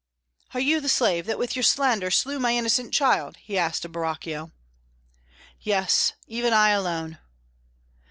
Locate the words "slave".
0.89-1.27